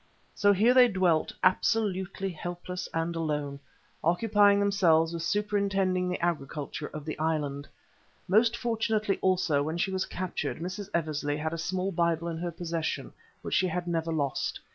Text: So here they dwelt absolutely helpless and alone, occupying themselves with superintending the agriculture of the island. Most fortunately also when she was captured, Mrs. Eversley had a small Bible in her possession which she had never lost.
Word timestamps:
So 0.33 0.51
here 0.51 0.73
they 0.73 0.87
dwelt 0.87 1.31
absolutely 1.43 2.31
helpless 2.31 2.89
and 2.91 3.15
alone, 3.15 3.59
occupying 4.03 4.59
themselves 4.59 5.13
with 5.13 5.21
superintending 5.21 6.09
the 6.09 6.19
agriculture 6.21 6.87
of 6.87 7.05
the 7.05 7.19
island. 7.19 7.67
Most 8.27 8.57
fortunately 8.57 9.19
also 9.21 9.61
when 9.61 9.77
she 9.77 9.91
was 9.91 10.05
captured, 10.07 10.57
Mrs. 10.57 10.89
Eversley 10.95 11.37
had 11.37 11.53
a 11.53 11.57
small 11.59 11.91
Bible 11.91 12.27
in 12.29 12.39
her 12.39 12.49
possession 12.49 13.13
which 13.43 13.53
she 13.53 13.67
had 13.67 13.85
never 13.87 14.11
lost. 14.11 14.59